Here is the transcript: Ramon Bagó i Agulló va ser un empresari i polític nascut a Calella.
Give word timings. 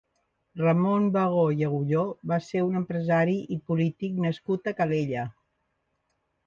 Ramon 0.61 1.03
Bagó 1.17 1.43
i 1.59 1.61
Agulló 1.67 2.05
va 2.33 2.39
ser 2.47 2.65
un 2.71 2.81
empresari 2.81 3.39
i 3.59 3.59
polític 3.69 4.19
nascut 4.27 4.73
a 4.73 4.77
Calella. 4.83 5.33